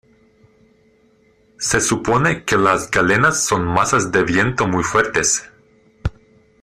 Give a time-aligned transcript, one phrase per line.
[1.59, 5.47] se supone que las galenas son masas de viento muy fuertes